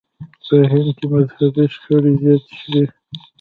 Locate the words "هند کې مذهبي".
0.71-1.65